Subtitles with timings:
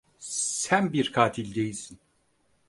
[0.19, 1.99] Sen bir katil değilsin.